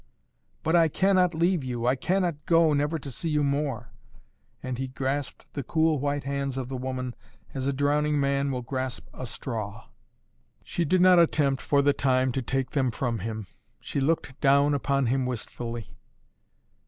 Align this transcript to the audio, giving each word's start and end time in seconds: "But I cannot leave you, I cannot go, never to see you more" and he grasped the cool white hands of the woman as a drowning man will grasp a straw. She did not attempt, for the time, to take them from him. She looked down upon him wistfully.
"But 0.63 0.75
I 0.75 0.87
cannot 0.87 1.35
leave 1.35 1.63
you, 1.63 1.85
I 1.85 1.95
cannot 1.95 2.47
go, 2.47 2.73
never 2.73 2.97
to 2.97 3.11
see 3.11 3.29
you 3.29 3.43
more" 3.43 3.91
and 4.63 4.79
he 4.79 4.87
grasped 4.87 5.45
the 5.53 5.61
cool 5.61 5.99
white 5.99 6.23
hands 6.23 6.57
of 6.57 6.69
the 6.69 6.75
woman 6.75 7.13
as 7.53 7.67
a 7.67 7.71
drowning 7.71 8.19
man 8.19 8.49
will 8.49 8.63
grasp 8.63 9.05
a 9.13 9.27
straw. 9.27 9.89
She 10.63 10.85
did 10.85 11.01
not 11.01 11.19
attempt, 11.19 11.61
for 11.61 11.83
the 11.83 11.93
time, 11.93 12.31
to 12.31 12.41
take 12.41 12.71
them 12.71 12.89
from 12.89 13.19
him. 13.19 13.45
She 13.79 13.99
looked 14.01 14.41
down 14.41 14.73
upon 14.73 15.05
him 15.05 15.27
wistfully. 15.27 15.95